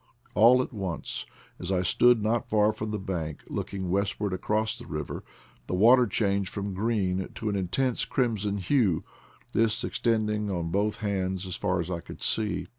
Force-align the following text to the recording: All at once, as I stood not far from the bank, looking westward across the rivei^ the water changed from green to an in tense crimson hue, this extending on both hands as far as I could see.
All 0.33 0.63
at 0.63 0.73
once, 0.73 1.27
as 1.59 1.71
I 1.71 1.83
stood 1.83 2.23
not 2.23 2.49
far 2.49 2.71
from 2.71 2.89
the 2.89 2.97
bank, 2.97 3.43
looking 3.49 3.91
westward 3.91 4.33
across 4.33 4.75
the 4.75 4.85
rivei^ 4.85 5.21
the 5.67 5.75
water 5.75 6.07
changed 6.07 6.49
from 6.49 6.73
green 6.73 7.29
to 7.35 7.49
an 7.49 7.55
in 7.55 7.67
tense 7.67 8.03
crimson 8.03 8.57
hue, 8.57 9.03
this 9.53 9.83
extending 9.83 10.49
on 10.49 10.71
both 10.71 11.01
hands 11.01 11.45
as 11.45 11.55
far 11.55 11.79
as 11.79 11.91
I 11.91 11.99
could 11.99 12.23
see. 12.23 12.67